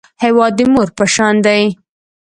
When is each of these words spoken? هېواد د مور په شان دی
هېواد 0.23 0.53
د 0.57 0.61
مور 0.73 0.87
په 0.97 1.05
شان 1.13 1.35
دی 1.45 1.63